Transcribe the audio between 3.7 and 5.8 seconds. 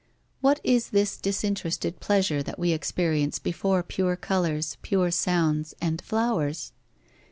pure colours, pure sounds,